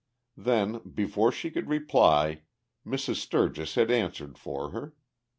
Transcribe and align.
Then, 0.35 0.79
before 0.79 1.31
she 1.31 1.51
could 1.51 1.69
reply, 1.69 2.41
Mrs. 2.83 3.17
Sturgis 3.17 3.75
had 3.75 3.91
answered 3.91 4.35
for 4.39 4.71
her. 4.71 4.95